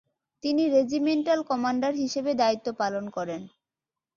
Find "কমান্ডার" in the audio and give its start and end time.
1.49-1.93